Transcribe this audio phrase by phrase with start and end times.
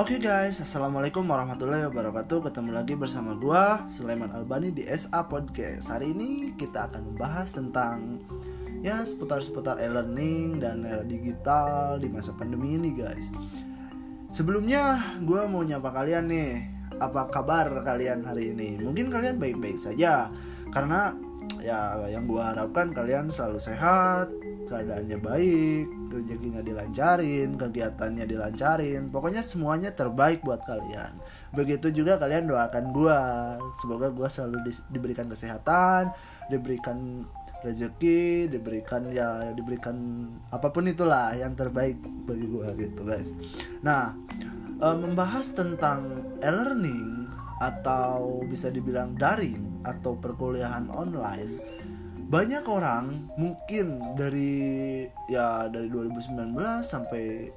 [0.00, 2.48] Oke guys, Assalamualaikum warahmatullahi wabarakatuh.
[2.48, 5.92] Ketemu lagi bersama gua Sulaiman Albani di SA Podcast.
[5.92, 8.16] Hari ini kita akan membahas tentang
[8.80, 13.28] Ya seputar-seputar e-learning dan era digital di masa pandemi ini guys.
[14.32, 16.64] Sebelumnya gua mau nyapa kalian nih
[16.96, 18.80] Apa kabar kalian hari ini?
[18.80, 20.32] Mungkin kalian baik-baik saja
[20.72, 21.12] Karena
[21.60, 24.32] ya yang gua harapkan kalian selalu sehat
[24.64, 31.14] keadaannya baik, rezekinya dilancarin, kegiatannya dilancarin, pokoknya semuanya terbaik buat kalian.
[31.54, 33.20] Begitu juga kalian doakan gue,
[33.78, 36.10] semoga gue selalu di, diberikan kesehatan,
[36.50, 37.24] diberikan
[37.60, 43.30] rezeki, diberikan ya diberikan apa pun itulah yang terbaik bagi gue gitu guys.
[43.84, 44.16] Nah,
[44.80, 47.28] e, membahas tentang e-learning
[47.60, 51.60] atau bisa dibilang daring atau perkuliahan online
[52.30, 56.54] banyak orang mungkin dari ya dari 2019
[56.86, 57.50] sampai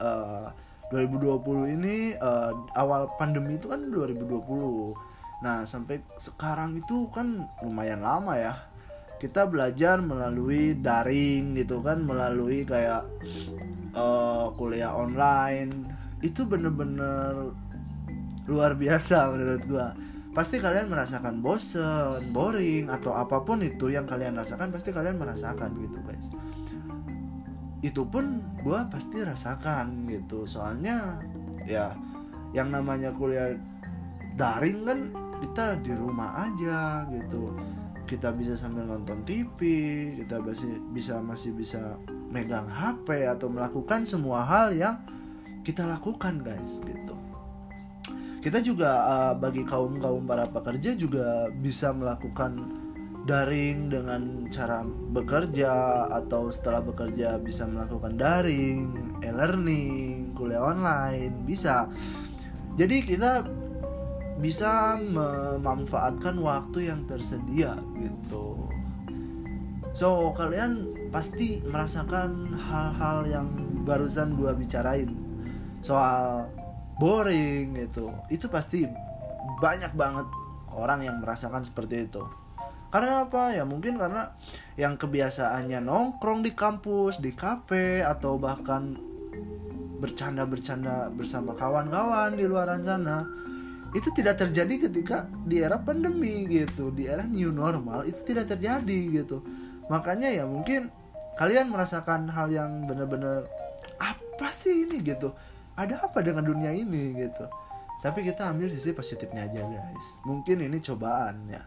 [0.00, 0.48] uh,
[0.88, 4.96] 2020 ini uh, awal pandemi itu kan 2020
[5.44, 8.56] nah sampai sekarang itu kan lumayan lama ya.
[9.20, 13.04] Kita belajar melalui daring gitu kan melalui kayak
[13.92, 15.84] uh, kuliah online.
[16.24, 17.52] Itu bener-bener
[18.48, 19.92] luar biasa menurut gua
[20.34, 25.70] pasti kalian merasakan bosen, boring atau apa pun itu yang kalian rasakan pasti kalian merasakan
[25.78, 26.28] gitu guys.
[27.80, 30.42] Itu pun gue pasti rasakan gitu.
[30.44, 31.22] Soalnya
[31.70, 31.94] ya
[32.50, 33.54] yang namanya kuliah
[34.34, 35.00] daring kan
[35.38, 37.54] kita di rumah aja gitu.
[38.04, 39.58] Kita bisa sambil nonton TV
[40.18, 41.96] kita masih bisa masih bisa
[42.28, 44.98] megang HP atau melakukan semua hal yang
[45.62, 47.23] kita lakukan guys gitu
[48.44, 52.76] kita juga uh, bagi kaum kaum para pekerja juga bisa melakukan
[53.24, 61.88] daring dengan cara bekerja atau setelah bekerja bisa melakukan daring, e-learning, kuliah online, bisa.
[62.76, 63.48] Jadi kita
[64.44, 68.68] bisa memanfaatkan waktu yang tersedia gitu.
[69.96, 73.48] So, kalian pasti merasakan hal-hal yang
[73.88, 75.16] barusan gua bicarain
[75.80, 76.44] soal
[76.98, 78.10] boring gitu.
[78.30, 78.86] Itu pasti
[79.60, 80.26] banyak banget
[80.74, 82.22] orang yang merasakan seperti itu.
[82.90, 83.50] Karena apa?
[83.50, 84.38] Ya mungkin karena
[84.78, 88.94] yang kebiasaannya nongkrong di kampus di kafe atau bahkan
[89.98, 93.24] bercanda-bercanda bersama kawan-kawan di luar sana
[93.94, 96.94] itu tidak terjadi ketika di era pandemi gitu.
[96.94, 99.42] Di era new normal itu tidak terjadi gitu.
[99.90, 100.90] Makanya ya mungkin
[101.34, 103.46] kalian merasakan hal yang benar-benar
[103.98, 105.02] apa sih ini?
[105.02, 105.34] gitu
[105.74, 107.46] ada apa dengan dunia ini gitu?
[108.04, 110.06] Tapi kita ambil sisi positifnya aja guys.
[110.28, 111.64] Mungkin ini cobaan ya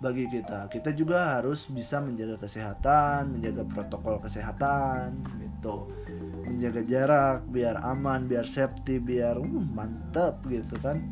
[0.00, 0.70] bagi kita.
[0.72, 5.90] Kita juga harus bisa menjaga kesehatan menjaga protokol kesehatan gitu.
[6.46, 11.02] Menjaga jarak biar aman biar safety biar uh, mantep gitu kan?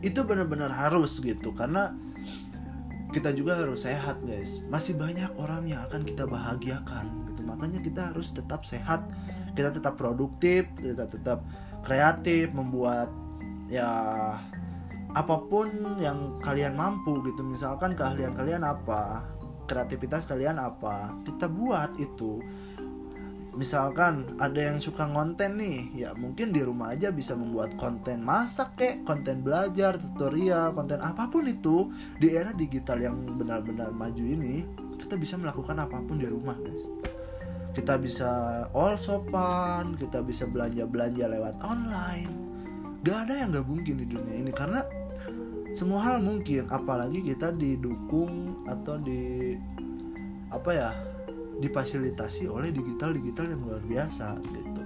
[0.00, 1.50] Itu benar-benar harus gitu.
[1.50, 1.92] Karena
[3.10, 4.62] kita juga harus sehat guys.
[4.70, 7.42] Masih banyak orang yang akan kita bahagiakan gitu.
[7.42, 9.02] Makanya kita harus tetap sehat
[9.54, 11.42] kita tetap produktif kita tetap
[11.84, 13.08] kreatif membuat
[13.68, 13.88] ya
[15.14, 15.70] apa pun
[16.02, 17.46] yang kalian mampu gitu.
[17.46, 19.22] Misalkan keahlian kalian apa
[19.70, 22.42] kreativitas kalian apa kita buat itu.
[23.54, 28.74] Misalkan ada yang suka konten nih ya mungkin di rumah aja bisa membuat konten masak
[28.74, 31.86] kek konten belajar tutorial konten apa pun itu
[32.18, 34.66] di era digital yang benar-benar maju ini
[34.98, 36.82] kita bisa melakukan apa pun di rumah guys
[37.74, 38.30] kita bisa
[38.70, 42.32] all sopan kita bisa belanja belanja lewat online.
[43.04, 44.80] Gak ada yang gak mungkin di dunia ini karena
[45.74, 46.70] semua hal mungkin.
[46.70, 49.58] Apalagi kita didukung atau di
[50.54, 50.90] apa ya
[51.58, 54.82] difasilitasi oleh digital digital yang luar biasa gitu.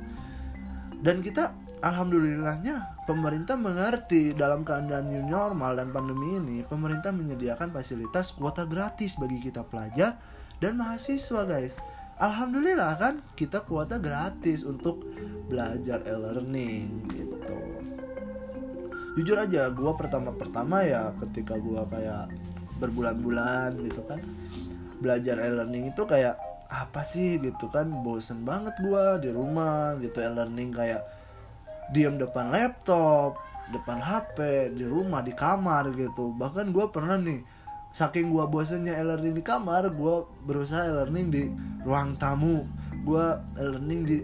[0.98, 8.34] Dan kita alhamdulillahnya pemerintah mengerti dalam keadaan new normal dan pandemi ini pemerintah menyediakan fasilitas
[8.34, 10.18] kuota gratis bagi kita pelajar
[10.58, 11.78] dan mahasiswa guys
[12.18, 15.06] alhamdulillah kan kita kuota gratis untuk
[15.46, 17.58] belajar e-learning gitu.
[19.18, 22.30] Jujur aja gue pertama-pertama ya ketika gue kayak
[22.78, 24.22] berbulan-bulan gitu kan
[25.02, 26.38] belajar e-learning itu kayak
[26.68, 30.18] apa sih gitu kan bosen banget gue di rumah gitu.
[30.18, 31.02] E-learning kayak
[31.94, 33.38] diam depan laptop
[33.68, 36.32] depan HP di rumah di kamar gitu.
[36.34, 37.57] Bahkan gue pernah nih
[37.92, 41.42] saking gua bosennya e-learning di kamar gua berusaha e-learning di
[41.82, 42.64] ruang tamu.
[43.02, 44.18] Gua e-learning di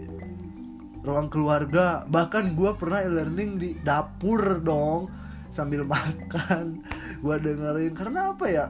[1.05, 2.05] ruang keluarga.
[2.07, 5.09] Bahkan gua pernah e-learning di dapur dong
[5.49, 6.85] sambil makan.
[7.19, 8.65] Gua dengerin karena apa ya?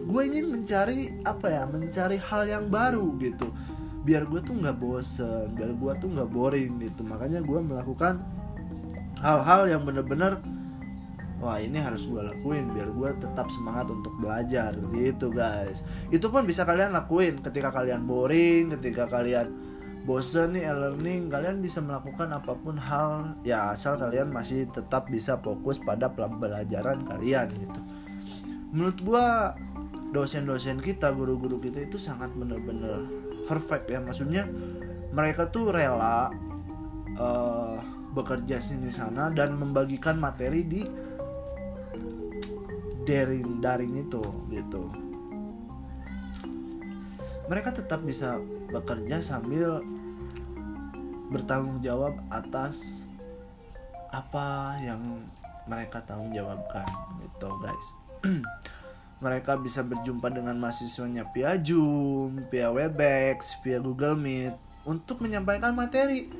[0.00, 1.62] Gue ingin mencari apa ya?
[1.68, 3.52] Mencari hal yang baru gitu.
[4.00, 7.04] Biar gue tuh nggak bosen biar gue tuh nggak boring gitu.
[7.04, 8.24] Makanya gue melakukan
[9.20, 10.40] hal-hal yang bener-bener
[11.40, 15.82] wah ini harus gue lakuin biar gue tetap semangat untuk belajar gitu guys.
[16.12, 19.50] Itu pun bisa kalian lakuin ketika kalian boring ketika kalian
[20.04, 25.36] bosen nih e-learning kalian bisa melakukan apa pun hal ya asal kalian masih tetap bisa
[25.40, 27.80] fokus pada pembelajaran kalian gitu.
[28.70, 29.26] Menurut gue
[30.10, 33.06] dosen-dosen kita guru-guru kita itu sangat bener-bener
[33.48, 33.98] perfect ya.
[33.98, 34.44] Maksudnya
[35.10, 36.30] mereka tuh rela
[37.18, 37.78] uh,
[38.10, 40.82] bekerja sini sana dan membagikan materi di
[43.10, 44.22] daring daring itu
[44.54, 44.86] gitu.
[47.50, 48.38] Mereka tetap bisa
[48.70, 49.82] bekerja sambil
[51.34, 53.10] bertanggung jawab atas
[54.14, 55.02] apa yang
[55.66, 56.86] mereka tanggung jawabkan
[57.26, 57.88] gitu guys.
[59.20, 64.56] Mereka bisa berjumpa dengan mahasiswanya via Zoom, via Webex, via Google Meet
[64.88, 66.32] untuk menyampaikan materi.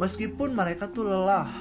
[0.00, 1.52] Meskipun mereka tuh lelah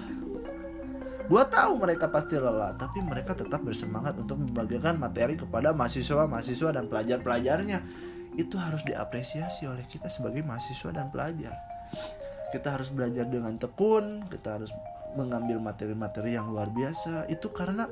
[1.31, 6.91] Gue tahu mereka pasti lelah, tapi mereka tetap bersemangat untuk membagikan materi kepada mahasiswa-mahasiswa dan
[6.91, 7.79] pelajar-pelajarnya.
[8.35, 11.55] Itu harus diapresiasi oleh kita sebagai mahasiswa dan pelajar.
[12.51, 14.75] Kita harus belajar dengan tekun, kita harus
[15.15, 17.31] mengambil materi-materi yang luar biasa.
[17.31, 17.87] Itu karena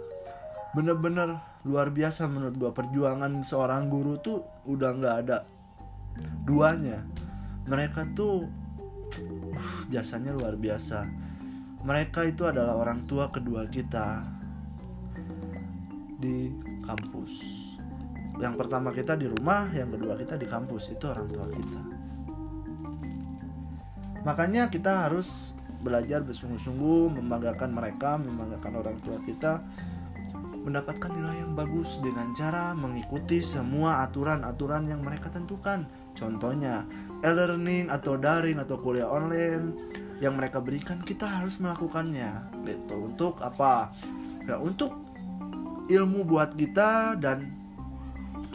[0.76, 5.48] bener-bener luar biasa menurut gue perjuangan seorang guru tuh udah nggak ada
[6.44, 7.08] duanya.
[7.72, 8.52] Mereka tuh
[9.56, 11.29] uh, jasanya luar biasa
[11.84, 14.28] mereka itu adalah orang tua kedua kita
[16.20, 16.52] di
[16.84, 17.34] kampus.
[18.40, 20.92] Yang pertama kita di rumah, yang kedua kita di kampus.
[20.92, 21.81] Itu orang tua kita.
[24.28, 29.64] Makanya kita harus belajar bersungguh-sungguh membanggakan mereka, membanggakan orang tua kita
[30.60, 35.88] mendapatkan nilai yang bagus dengan cara mengikuti semua aturan-aturan yang mereka tentukan.
[36.20, 36.84] Contohnya,
[37.24, 39.72] e-learning atau daring atau kuliah online
[40.19, 42.63] yang mereka berikan kita harus melakukannya.
[42.68, 43.92] Gitu untuk apa?
[44.48, 44.95] Ya untuk
[45.89, 47.56] ilmu buat kita dan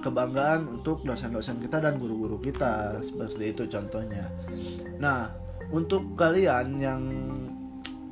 [0.05, 4.28] kebanggaan untuk dosen-dosen kita dan guru-guru kita seperti itu contohnya.
[5.00, 5.32] Nah
[5.72, 7.02] untuk kalian yang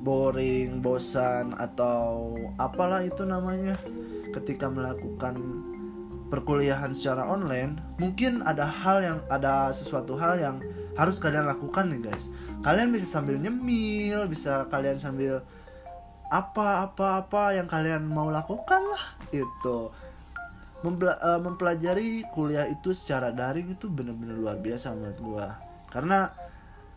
[0.02, 3.78] boring bosan atau apalah itu namanya
[4.34, 5.38] ketika melakukan
[6.32, 10.56] perkuliahan secara online mungkin ada hal yang ada sesuatu hal yang
[10.96, 12.32] harus kalian lakukan nih guys.
[12.64, 15.44] Kalian bisa sambil nyemil bisa kalian sambil
[16.32, 19.92] apa apa apa yang kalian mau lakukan lah itu
[20.80, 25.60] uh, mempelajari kuliah itu secara daring itu bener-bener luar biasa menurut gua.
[25.92, 26.32] Karena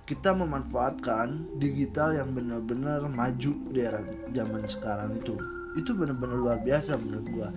[0.07, 3.99] kita memanfaatkan digital yang benar-benar maju di era
[4.31, 5.35] zaman sekarang itu.
[5.75, 7.49] Itu benar-benar luar biasa menurut gua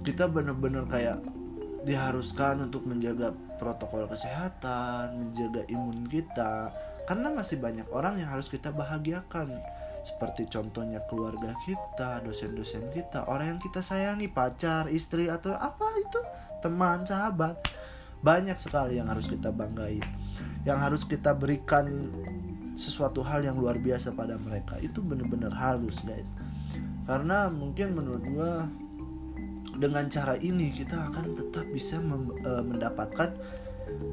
[0.00, 1.20] kita benar-benar kayak
[1.84, 6.72] diharuskan untuk menjaga protokol kesehatan, menjaga imun kita,
[7.08, 9.60] karena masih banyak orang yang harus kita bahagiakan.
[10.00, 16.20] Seperti contohnya keluarga kita, dosen-dosen kita, orang yang kita sayangi, pacar, istri atau apa itu,
[16.64, 17.60] teman, sahabat.
[18.20, 20.04] Banyak sekali yang harus kita banggain.
[20.64, 22.08] Yang harus kita berikan
[22.76, 24.80] sesuatu hal yang luar biasa pada mereka.
[24.80, 26.32] Itu benar-benar harus, guys.
[27.04, 28.52] Karena mungkin menurut gua
[29.80, 33.32] dengan cara ini kita akan tetap bisa e, mendapatkan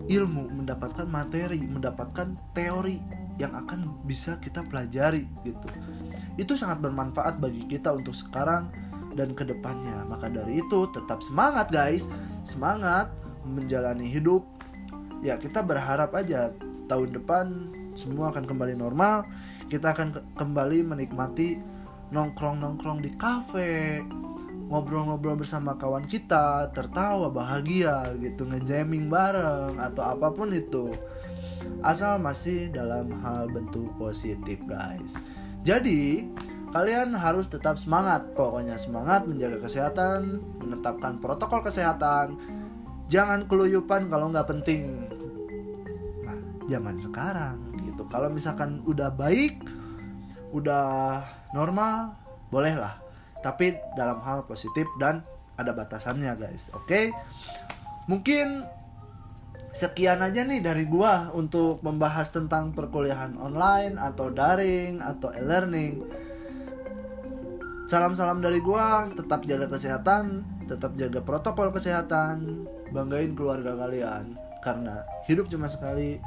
[0.08, 3.04] ilmu, mendapatkan materi, mendapatkan teori
[3.38, 5.68] yang akan bisa kita pelajari gitu.
[6.40, 8.72] Itu sangat bermanfaat bagi kita untuk sekarang
[9.14, 10.08] dan ke depannya.
[10.08, 12.10] Maka dari itu tetap semangat guys,
[12.42, 13.12] semangat
[13.46, 14.48] menjalani hidup.
[15.22, 16.50] Ya kita berharap aja
[16.90, 17.46] tahun depan
[17.94, 19.28] semua akan kembali normal.
[19.68, 21.60] Kita akan kembali menikmati
[22.10, 24.00] nongkrong-nongkrong di kafe,
[24.68, 30.92] ngobrol-ngobrol bersama kawan kita, tertawa bahagia gitu, ngejamming bareng atau apa pun itu.
[31.80, 35.24] Asal masih dalam hal bentuk positif, guys.
[35.64, 36.28] Jadi,
[36.76, 38.28] kalian harus tetap semangat.
[38.36, 42.36] Pokoknya semangat menjaga kesehatan, menetapkan protokol kesehatan.
[43.08, 45.08] Jangan keluyupan kalau nggak penting.
[46.28, 47.56] Nah, zaman sekarang
[47.88, 48.04] gitu.
[48.12, 49.64] Kalau misalkan udah baik,
[50.52, 51.24] udah
[51.56, 52.20] normal,
[52.52, 53.07] bolehlah
[53.42, 55.22] tapi dalam hal positif dan
[55.58, 56.70] ada batasannya guys.
[56.74, 56.86] Oke?
[56.86, 57.06] Okay?
[58.08, 58.64] mungkin
[59.76, 66.02] sekian aja nih dari gua untuk membahas tentang perkuliahan online atau daring atau e-learning.
[67.88, 74.36] Salam-salam dari gua tetap jaga kesehatan tetap jaga protokol kesehatan banggain keluarga kalian.
[74.60, 76.20] Karena hidup cuma sekali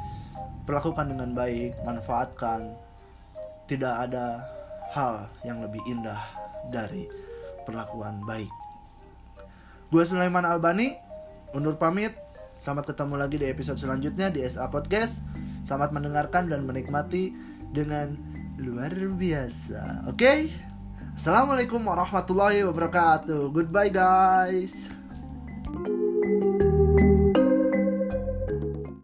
[0.65, 2.73] perlakukan dengan baik manfaatkan.
[3.69, 4.43] Tidak ada
[4.91, 7.09] hal yang lebih indah dari
[7.65, 8.51] perlakuan baik.
[9.89, 10.95] Gue Sulaiman Albani,
[11.55, 12.15] undur pamit.
[12.61, 15.25] Selamat ketemu lagi di episode selanjutnya di SA Podcast.
[15.65, 17.33] Selamat mendengarkan dan menikmati
[17.73, 18.13] dengan
[18.61, 20.05] luar biasa.
[20.07, 20.21] Oke?
[20.21, 20.39] Okay?
[21.11, 23.51] Assalamualaikum warahmatullahi wabarakatuh.
[23.51, 25.00] Goodbye guys.